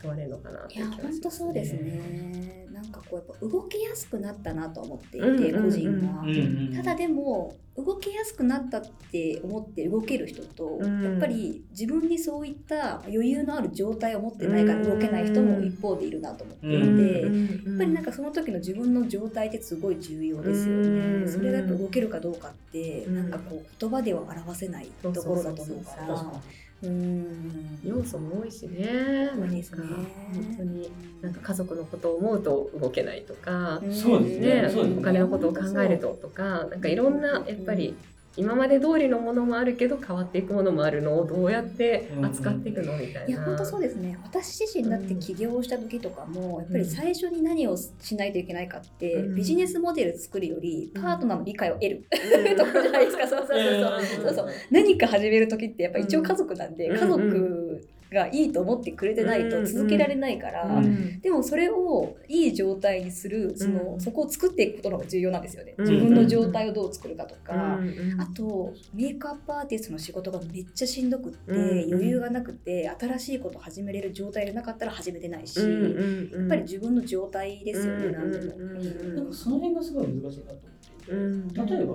[0.01, 2.65] 問われるのかなって気がします本当そうですね。
[2.71, 6.21] なんかこうやっぱ動きやすくなったなと思っていて、うんうんうん個人が。
[6.21, 6.31] うんう
[6.71, 8.81] んただでも動きやすくなったっ
[9.11, 20.99] て思って動ける人と、うんやっぱり自分にそういった余裕のある状態を持ってないから動けない人も一方でいるなと思っていて、うんやっぱりなんかその時の自分の状態ってすごい重要ですよね。
[21.23, 26.41] うんそれがやっぱ動けるかどうかって、うんなんかこう言葉では表せないところだと思うから。
[26.87, 27.79] うん。
[27.83, 29.77] 要素も多いしね多いですね。
[29.77, 33.93] なんか本当になんか家族のことを思うと動けないとか、うん。
[33.93, 34.61] そうですね。
[34.63, 37.95] ねお金のことを考えるととかなんかいろんなやっぱり
[38.37, 43.27] 今まで通りのものもあるけど変わっていくものもあるのをどうやって扱っていくのみたいな。
[43.27, 44.17] いや本当そうですね。
[44.23, 49.35] 私自身だって起業した時とかも、やっぱり最初に何をしないといけないかって、うん。
[49.35, 51.01] ビジネスモデル作るよりうん。
[51.01, 52.57] パートナーの理解を得る、うん。
[52.57, 53.27] ところじゃないですか。
[53.27, 54.25] そうそうそうそう。
[54.25, 54.47] そうそう。
[54.71, 56.99] 何か始める時ってやっぱ一応家族なんで、うん。
[56.99, 61.19] 家族がいいと思ってくれてないと続けられないから、うん。
[61.21, 64.01] でもそれをいい状態にするその、うん。
[64.01, 65.85] そこを作っていくことの方が重要なんですよね、うん。
[65.87, 76.41] 自分の状態をどう作るかとか、うんあとメイクアップアーティストの仕事がめっちゃしんどくって、うん余裕がなくて新しいこと始めれる状態でなかったら始めてないし、うんうんうん。
[76.41, 78.55] やっぱり自分の状態ですよね、うん何でも。
[78.55, 79.27] うんうんなん。
[79.27, 80.85] かその辺がすごい難しいなと思って。
[81.03, 81.47] いてうん。
[81.53, 81.93] 例えば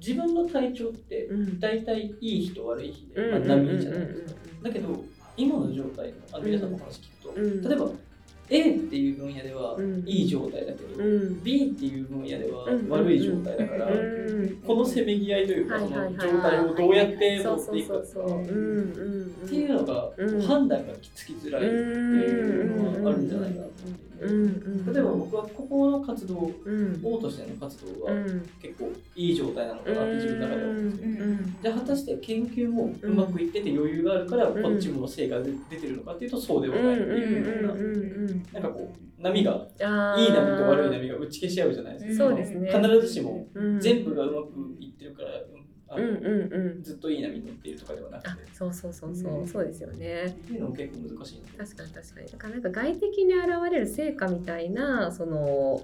[0.00, 1.60] 自分の体調ってうん。
[1.60, 5.04] 大体いい日と悪い日で、うんまあ、波じゃないですか、だけど
[5.36, 7.62] 今の状態のあ皆さんの話聞くと、うん。
[7.62, 7.90] 例えば
[8.50, 10.02] A っていう分野ではうん。
[10.06, 11.42] いい状態だけど、うん。
[11.42, 12.88] B っていう分野ではうん。
[12.88, 14.56] 悪い状態だから、うん。
[14.66, 27.00] このせめぎ合いというか、はいその状態をどうやって持っていくかっていうのが、うん判断がつきづらいっていうのはあるんじゃないかなと思って例えば僕はここの活動うん。
[27.02, 42.72] 王としての活動はうん結構いい状態なのかなって自分の中では思うんですよ、うんじゃあ果たして研究もうまくいってて余裕があるからうんこっちも成果が出てるのかっていうとそうではうんないっていうような、なんかこう波がいい波と悪い波が打ち消し合うじゃないですか、そうですね。
[42.72, 43.80] 必ずしもうん。
[43.80, 45.28] 全部がうまくいってるから
[45.88, 46.82] あのうんうんうん。
[46.82, 48.28] ずっといい波に乗っているとかではなくて。
[48.30, 49.46] あそうそうそうそう。
[49.46, 50.24] そうですよね。
[50.26, 52.26] っていうのも結構難しい確かに確かに。
[52.28, 55.82] だからなんか外的に現れる成果みたいなその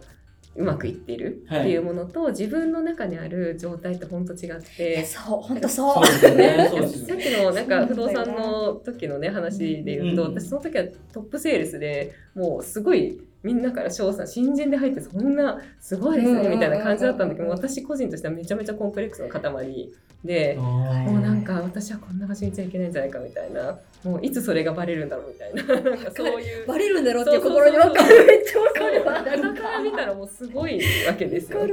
[0.58, 5.04] うまくいってるっていうものと、自分の中にある状態って本当違って。
[5.04, 5.94] そう本当そう。
[5.94, 6.70] そうですよね。
[6.88, 10.34] さっきのなんか不動産の時のね話で言うと、うん。
[10.34, 19.90] 私その時はトップセールスでもうすごいみんなから賞賛新人で入ってそんなすごいですねみたいな感じだったんだけど私個人としてはめちゃめちゃコンプレックスの塊
[20.24, 20.54] で。
[20.56, 26.66] ももうなんか私はこんな場所にいちゃいけないんじゃないかみたいなもういつそれがバレるんだろうみたいななんかそういう。
[26.66, 29.14] バレるんだろうっていう心かるめっちゃわかるわ。
[29.24, 31.66] 傍から見たらもうすごいわけですよ。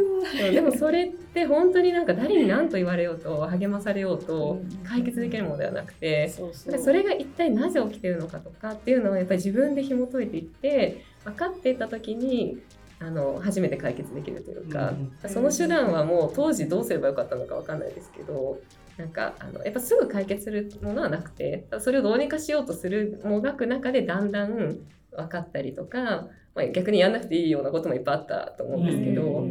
[0.52, 12.58] でもそれって本当になんか誰に何と言われようと励まされようと解決できるものではなくてそれが一体なぜ起きてるのかとかっていうのをやっぱり自分で紐解いていって分かっていった時に
[13.00, 18.60] あの初めて解決できるというか、うんその手段はもう当時どうすればよかったのか分かんないですけど
[18.98, 24.78] なんかあのやっぱすぐ解決するものはなくてそれをどうにかしようとするもがく中でだんだん
[25.12, 29.48] 分かったりとか、まあ、逆にやんなくていいようなこともいっぱいあったと思うんですけど、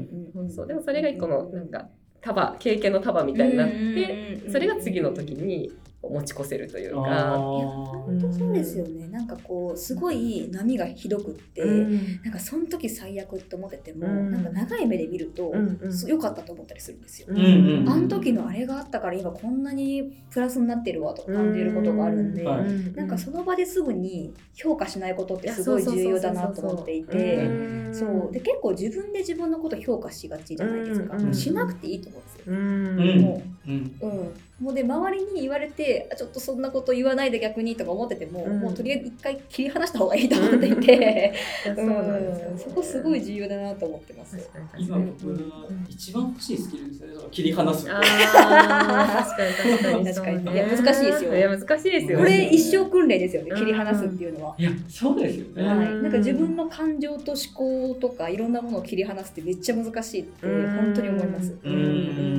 [0.55, 1.89] そうでもそれが一個のなんか
[2.21, 5.73] 束経験の束みたいになって、それが次の時に
[6.09, 7.39] 持ち越せるというあか。
[7.39, 9.07] 本当そうですよね。
[9.09, 12.23] なんかこうすごい波がひどくって、うん。
[12.23, 14.31] なんかその時最悪って思ってても、うん。
[14.31, 16.19] なんか長い目で見ると、うんうん。
[16.19, 17.33] かったと思ったりするんですよ。
[17.33, 22.49] んうんあの時のあれがあったから今こんなにプラスになってるわとか感じることがあるんで、うん。
[22.49, 22.93] はい。
[22.95, 27.49] なんかその場ですぐに評価しないことってすごい重要だなと思っていて。
[27.93, 28.33] そう。
[28.33, 32.42] で結構自分で自分のこと評価しがちじゃないですか、しなくていいと思うんですよ。
[32.47, 32.55] うん。
[32.55, 33.21] うん。
[33.21, 33.97] もうん。
[34.01, 38.61] ううん、もうで周りに言われてあちょっとそんなこと言わないで逆にとか思ってても、うん。
[38.61, 41.35] もうとりあえず一回切り離した方がいいと思っていて、
[41.67, 44.37] う そこすごい重要だなと思ってます。
[44.77, 45.45] 今に僕が
[45.89, 47.87] 一番欲しいスキルですね切り離す。
[47.87, 50.05] 確かに確かに。
[50.05, 50.45] 確かに。
[50.45, 50.55] そうね。
[50.55, 51.37] いや難しいですよ。
[51.37, 52.19] いや難しいですよ。
[52.19, 54.55] これ一生生訓練ですよね切り離すっていうのは。
[54.59, 55.67] いやそうですよね、うん。
[55.67, 61.55] はい、なんか自分の感情と思考とかいろんなものを切り離すってめっちゃ難しいって本当に思います。
[61.65, 61.73] うん。
[61.73, 62.32] うん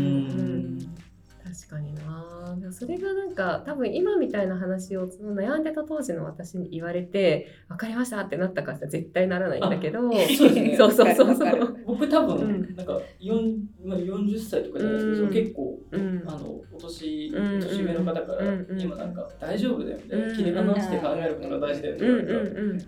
[1.44, 2.72] 確かにな。
[2.72, 10.76] それがなんか多分今みたいな話をその悩んでた当時の私に言われて分かりましたってなったかって絶対ならないんだけどそうね。
[10.78, 11.78] そうそうそうそう。
[11.86, 12.76] 僕多分、うん。
[12.76, 20.36] なんか4まあ40歳とかじゃないですけど、うん結構、うんあのお年うん年上の方から、うん今なんか大丈夫だよみたいな、うん。
[20.36, 22.80] 切り離して考えることが大事だよってうんうんうん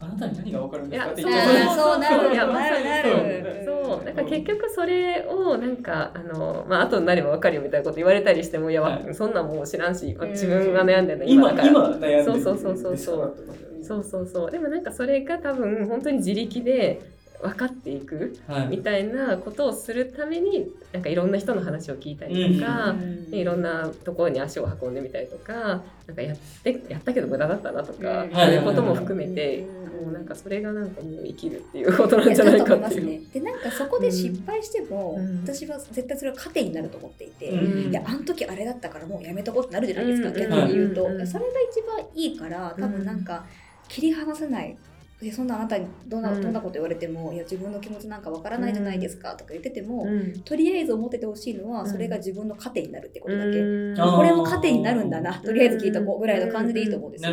[0.00, 2.32] あなたに何が分かるんですかってい言っちゃあーそうなる。
[2.32, 3.62] いやまなるなる。
[3.66, 4.04] そう。
[4.04, 9.14] だから結局それをなんかあの、まあ後になれば分かるよみたいなこと言われたりしてもいや、はい。
[9.14, 10.30] そんなんもう知らんしうん。
[10.30, 11.68] 自分が悩んでるの今だから。
[11.68, 12.40] 今悩んでるそう。
[12.40, 14.50] そうそうそうですからってことだよねそうそうそう。
[14.50, 17.00] でもなんかそれが多分本当に自力で
[17.40, 18.66] 分かっていくはい。
[18.68, 23.30] みたいなことをするためになんかいろんな人の話を聞いたりとか、うん。
[23.30, 28.32] でいろんなところに足を運んでみたりとかなんかやってやったけど無駄だったなとか、うん。
[28.32, 30.04] そういうことも含めて、うん。
[30.04, 33.20] もうなんかそれがなんかもう生きるっていうことなんじゃないだと思いますかっていう。
[33.20, 33.26] ね。
[33.32, 35.42] でなんかそこで失敗しても、うん。
[35.42, 37.90] 私は絶対それは糧になると思っていて、うん。
[37.90, 40.34] いやあの時あれだったからもうやめとこうってなるじゃないですか、うん。
[40.34, 41.26] 逆に言うと、うん。
[41.26, 43.44] それが一番いいから多分なんか
[43.88, 44.76] 切り離せない。
[45.20, 50.40] でそんなあなたにどんなうんどんなこと言われても、いや自分の気持ちなんかわからないじゃないですかとか言ってても、うん。
[50.42, 51.90] とりあえず思っててほしいのは、うん。
[51.90, 57.32] それが自分の糧になるってことだけ、これも糧になるんだなとりあえず聞いとこうぐらいの感じでいいと思うんですよ。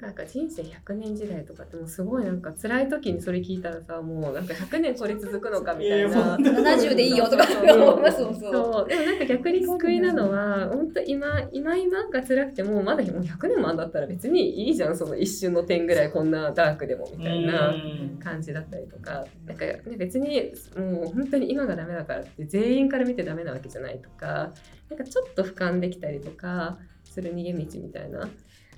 [0.00, 6.36] なんか人生100年時代とかってもうすごいなんか辛い時にそれ聞いたらさもうなんか100年これ続くのかみたいな。
[6.36, 24.52] 70でいいよとか思いますもんそうそうでもなんか逆に救いなのは本当今今今が辛くてもまだもう100年もあんだったら別にいいじゃんその一瞬の点ぐらいこんなダークでもみたいなうん感じだったりとかなんか、ね、別にもう本当に今がダメだからって全員から見てダメなわけじゃないとか
[24.88, 28.28] なんかちょっと俯瞰できたりとかする逃げ道みたいな。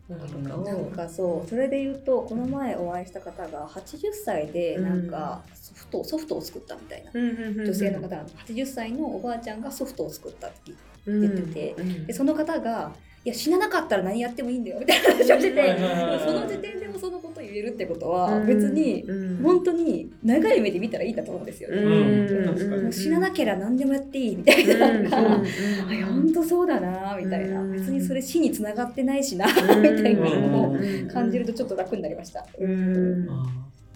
[0.08, 7.10] なんかそうそれで言うとこの前お会いした方が80歳でなんかソフト,、ソフトを作ったみたいな。
[7.12, 10.72] 女女性の方が80歳のおばあちゃんがソフトを作ったって
[11.06, 11.74] 言言ってて。
[12.06, 12.92] でその方が
[13.24, 15.78] 「いや死ななかったら何やってもいいんだよ」みたいな話をしてて。
[16.24, 18.46] その時点そのことを言えるってことはうん。
[18.46, 19.42] 別にうん。
[19.42, 21.84] 本当に長い目で見たらいいんだと思うんですよね。
[21.84, 24.78] もう死ななければ何でもやっていいみたいな。
[24.78, 25.42] なんか、
[25.88, 27.72] あいや本当そうだなみたいな、うん。
[27.72, 29.82] 別にそれ死につながってないしな、うん。
[29.82, 31.08] みたいなのをうん。
[31.08, 32.46] 感じるとちょっと楽になりました。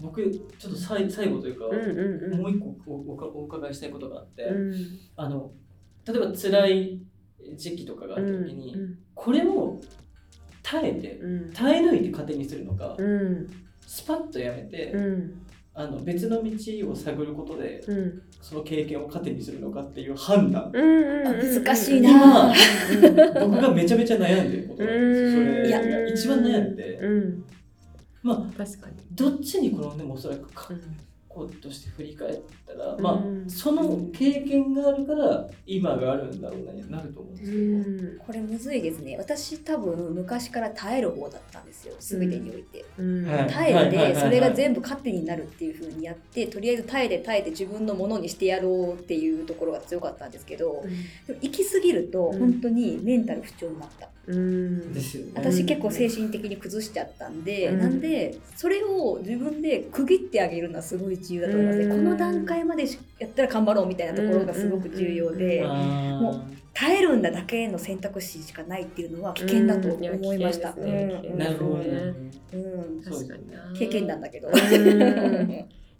[0.01, 1.65] 僕ちょっと最最後というか、
[2.37, 4.75] もう一個おおお伺いしたいことがあって、うん。
[5.15, 5.51] あの
[6.05, 7.01] 例えば辛い
[7.55, 8.75] 時期とかがあった時に、
[9.15, 9.79] これを
[10.69, 11.53] 耐えてうん。
[11.53, 13.47] 耐え抜いて糧にするのか、うん。
[13.85, 15.41] スパッとやめて、うん。
[15.73, 18.21] あの別の道を探ることでうん。
[18.41, 20.71] その経験を糧にするのかっていう判断。
[20.71, 22.47] 難しいな。
[22.47, 22.53] な
[23.39, 24.93] 僕がめちゃめちゃ悩んでることなん。
[24.93, 27.45] ですよそれいや一番悩んで、うん。
[28.23, 28.95] まあ確かに。
[29.11, 30.69] どっちに転んでもおそらくか
[31.41, 33.01] うんこうとして振り返ったら、うん。
[33.01, 39.15] まあその経験があるから今があるんだろうなになると思うんですけど、これむずいですね。
[39.17, 50.83] 私多分昔から耐える方だったんですよ全てにおいて、耐えてそれが全部糧になるっていう風にやってとりあえず耐えて耐えて自分のものにしてやろうっていうところが強かったんですけど
[51.27, 52.39] でも行き過ぎるとうん。
[52.39, 54.93] 本当にメンタル不調になった、うん。
[54.93, 55.31] ですよね。
[55.35, 57.79] 私結構精神的に崩しちゃったんで、うん。
[57.79, 61.79] なんでそれを自分で区切ってあげるのはすごい重要だと思います。
[61.79, 61.91] ね、うん。
[61.91, 65.69] この段階までしやったら頑張ろうみたいなところがすごく重要で、うん。
[66.21, 70.75] も耐えるんだだけの選択肢しかないっていうのは危険だと思いました。
[70.75, 72.13] なるほどね。
[72.53, 73.01] うん。
[73.03, 74.49] 確かにな経験談だけど。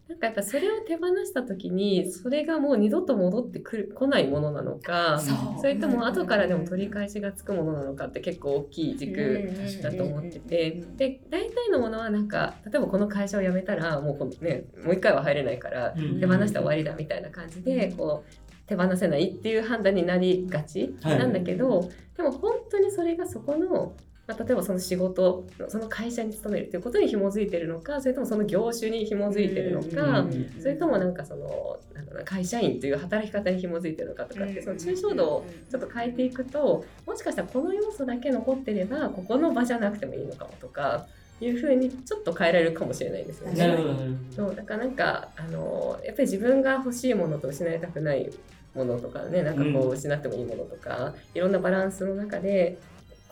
[0.10, 5.22] うんなんかやっぱそれを手放した時にそれがもう二度と戻ってくる来ないものなのか
[5.60, 9.52] それとも後からでも取り返しがつくものなのかって結構大きい軸
[9.84, 16.20] だと思っててで大体のものはなんか例えばこの会社を辞めたらもうこの、ね、もう一回は入れないからうん。
[16.20, 23.94] 手放したら終わりだみたいな感じでこう手放せないっていう判断になりがちはいなんだけど、でも本当にそれがそこの、
[24.28, 30.26] まあ、例えばその仕事その会社に勤めるっていうことに紐づいてるのかそれともその業種に紐づいてるのか、
[30.60, 41.08] それともなんかそのなんだろうな会社員という働き方に紐づいてるのかとかってその抽象度をちょっと変えていくともしかしたらこの要素だけ残ってればここの場じゃなくてもいいのかもとか
[41.40, 43.78] いうふうにちょっと変えられるかもしれないですよね。
[44.36, 48.30] そうだからなんかあのやっぱり自分が欲しいものと失いたくない
[48.76, 52.78] ものとかねなんかこう失ってもいいものとか、いろんなバランスの中で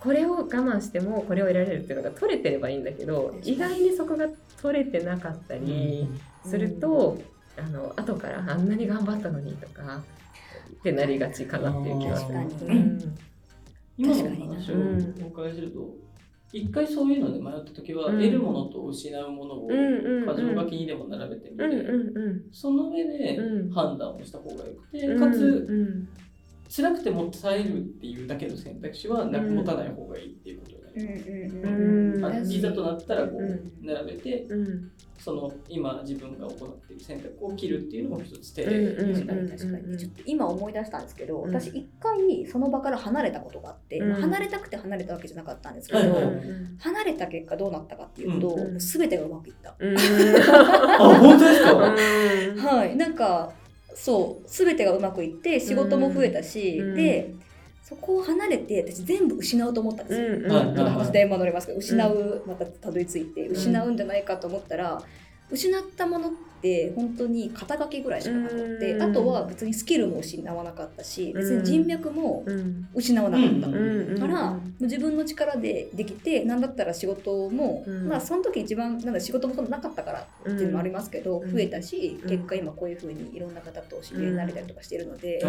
[0.06, 4.28] これを我慢してもこれを得られるっていうのが取れてればいいんだけど意外にそこが
[4.62, 6.08] 取れてなかったり
[6.46, 7.18] すると、
[7.58, 10.04] あの後からあんなに頑張ったのにとか
[10.80, 12.36] ってなりがちかなっていう気がする。
[12.36, 13.18] 確かにうん。
[13.98, 14.46] 今確かにな。
[14.46, 15.80] の話をお伺いすると、
[16.54, 18.20] 一回そういうので迷った時は、うん。
[18.20, 20.36] 得るものと失うものをうんうんうん。
[20.36, 23.72] 箇条書きにでも並べてみて、うんうんその上でうん。
[23.72, 25.20] 判断をした方がよくて、うん。
[25.20, 26.08] かつうん
[26.76, 32.22] 辛くても耐えるっていうだけの選択肢はなくうん持たない方がいいっていうことになりうんうんううん。
[32.22, 34.92] んあいざとなったらこうう並べてうん。
[35.18, 39.98] その今自分が行っている選択を切るっていうのも一つ手うん確かに確かに。
[39.98, 41.54] ちょっと今思い出したんですけど、うん。
[41.54, 46.02] 私一回その場から離れたことがあって、離れたくて離れたわけじゃなかったんですけど、
[46.80, 48.78] 離れた結果どうなったかっていうと、うん。
[48.78, 49.96] 全てがうまくいった、うん。
[49.98, 51.72] あ本当ですか？
[51.72, 52.78] うん。
[52.78, 52.96] はい。
[52.98, 53.52] なんか
[53.96, 56.96] そう全てがうまくいって仕事も増えたし、うん。
[56.96, 57.34] で
[57.82, 65.02] そこを離れて私全部失うと思ったんですよ、うんはいまだ話電話乗りますけど失う、またたどり着いてん失うんじゃないかと思ったら、
[65.52, 66.32] 失ったものっ
[66.62, 69.02] て本当に肩書きぐらいしかなくて、うん。
[69.04, 72.88] あとは別にスキルも失わなかったし別に人脈もうん。
[72.96, 78.08] 失わなかった、から、自分の力でできて何だったら仕事も、うん。
[78.08, 81.52] まあその時一番なんだ仕事もななかったからっていうのもありますけど、うん。
[81.52, 82.30] 増えたし、うん。
[82.30, 85.40] 結果今こういうふうにいろんな方と知り合いになれたりとかしてるので、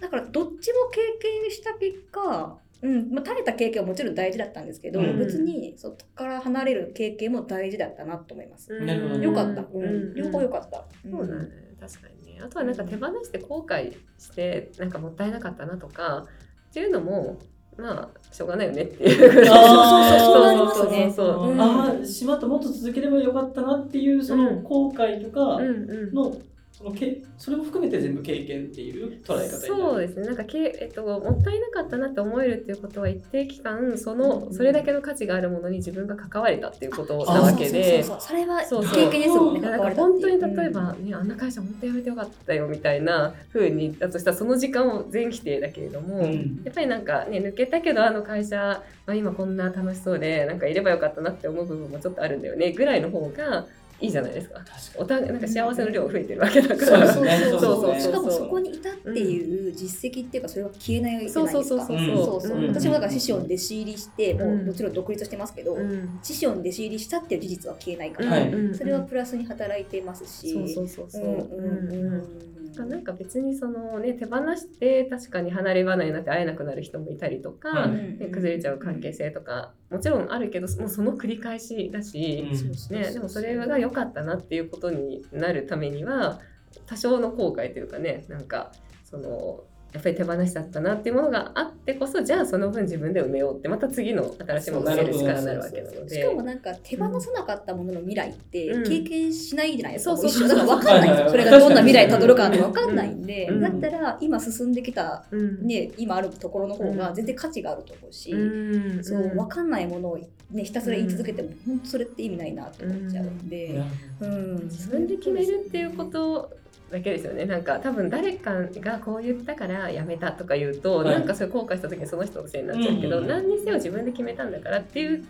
[0.00, 1.00] だからどっちも経
[1.42, 5.18] 験した結果、うんまあ、垂れた経験はもちろん大事だったんですけど、うん。
[5.18, 8.72] 別にそこから離れる経験も大事だったなと思います。
[8.80, 9.84] なるほどよかった、うん。
[9.84, 10.14] うん。
[10.14, 10.84] 両方良かった。
[11.10, 11.48] そうだね。
[11.78, 12.40] 確かにね。
[12.42, 16.26] あとはなんか手放して後悔してなんかもったいなかったなとか
[16.70, 17.38] っていうのも
[17.76, 19.30] まあしょうがないよねっていう。
[19.30, 20.46] ぐらいあーそう。
[20.46, 21.52] なりますねそうそうそう。
[21.52, 21.60] うん。
[21.60, 22.46] ああしまった。
[22.46, 26.14] もっと続ければよかったなっていうその後悔とかうんうん。
[26.14, 26.34] の
[26.80, 29.50] そのけそれも含めて全部経験っていう捉え方になる。
[29.50, 30.26] そうですね。
[30.26, 38.02] なんかけ、えっと、もったいなかったなって思えるっていうことは一定期間そのそれだけの価値があるものに自分が関われたっていうことなわけで。
[38.02, 38.62] そうそうそうそれは
[38.94, 39.60] 経験ですもんね。
[39.60, 46.62] だから本当に例えば、ねあんな会社本当やめてよかったよみたいな風にだとしたらその時間を全否定だけれども、うん。
[46.64, 53.66] やっぱりなんかね抜けたけどあの会社、まあ、今こんな楽しそうでなんかいればよかったなって思う部分もちょっとあるんだよねぐらいの方が
[54.00, 54.54] いいじゃないですか。
[54.60, 57.06] 確かお互いなんか幸せの量が増えてるわけだかそうら。
[57.06, 61.48] ですねそうそうそうそうしかもそこにいたっていう実績っていうかそれは消えないじゃないですか。
[61.52, 70.52] そうそうそうそうそうそううん私もだから師匠に弟子入りして、もううんもちろん独立してますけど、うん師匠に弟子入りしたっていう事実は消えないから、それはプラスに働いてますし。
[70.52, 71.22] そうそうそうそう。
[71.22, 77.90] うんうんうんなんか別にそのね手放して確かに離れ離れになって会えなくなる人もいたりとか、はい。
[77.90, 82.96] ね崩れちゃう関係性とかもちろんあるけどもうその繰り返しだし、うん。
[82.96, 86.40] ね、でもそれが良かったなっていうことになるためには
[86.86, 88.72] 多少の後悔というかねなんか
[89.04, 96.14] そのやっぱり手放しだったなっていうものがあってこそじゃあその分自分で埋めようってまた次の新しいものをる力になるわけなので。
[96.14, 98.84] しかもなんか手放さなかったものの未来ってうん。
[98.84, 101.10] 経験しないじゃないですか、そうそう一緒だから分かんない。
[101.10, 103.60] んですよそれがどんな未来たどるかなんて分かんないんで、うん。
[103.60, 105.66] だったら今進んできた、うん。
[105.66, 109.04] ね、今あるところの方が全然価値があると思うし、うん。
[109.04, 110.18] そう分かんないものを、
[110.50, 113.82] ね、ひたすら言い続けても、本当それって意味ないなって思っちゃうんで、
[114.20, 114.54] うん。
[114.64, 116.50] 自分で決めるっていうこと
[116.90, 117.44] だけですよね。
[117.44, 121.14] なんか多分誰かがこう言ったからやめたとか言うと、はい。
[121.14, 125.24] なんかそれ後悔した時にその人のせいになっちゃうけど、うん何にせよ自分で決めたんだからっていう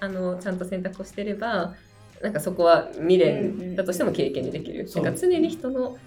[0.00, 1.74] あのちゃんと選択をしてれば
[2.22, 5.04] なんかそこは未練だとしても経験にできる、そう。
[5.04, 5.98] なんか常に人の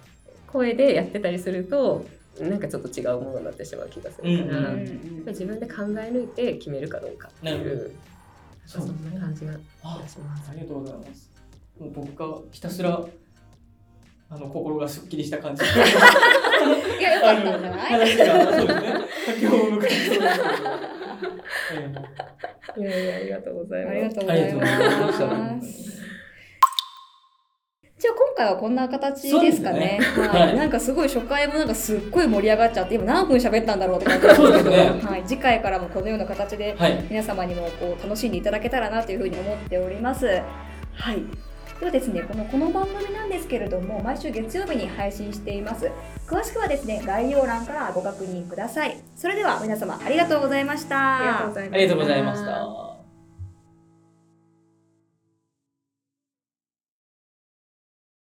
[0.48, 2.06] 声でやってたりすると
[2.40, 4.98] なんかちょっと違うものになってしまう気がするから、うんやっぱり
[5.28, 7.92] 自分で考え抜いて決めるかどうかっていう
[8.66, 10.50] そそんな感じがあします。
[10.50, 11.32] ありがとうございます。
[11.80, 13.04] もう僕がひたすら
[14.34, 15.64] あの心がすっきりした感じ。
[15.64, 15.68] い
[17.02, 17.80] やよかったんじゃない？
[17.92, 18.94] 話がそうですね。
[19.28, 20.46] 先ほどの感じそうですけ
[22.80, 22.82] ど。
[22.82, 23.94] いやいやありがとうございます。
[23.94, 25.94] ありがとうございます。
[28.00, 30.00] じゃあ今回はこんな形ですかね。
[30.02, 37.06] はい、はいなんかすごい初回もなんかすっごい盛り上がっちゃって今何分喋ったんだろう って感じですけど、ねはい、次回からもこのような形ではい。
[37.10, 40.26] 皆様にもこう楽しんでいただけたらなというふうに思っております。
[40.96, 41.22] はい。
[41.84, 45.92] ではですね、このこの番組なんですけれども、毎週月曜日に配信しています。
[46.26, 48.98] 詳しくはですね、概要欄からご確認ください。
[49.18, 51.18] それでは皆様ありがとうございました。
[51.18, 51.76] ありがとうございました。
[51.76, 53.03] ありがとうございました。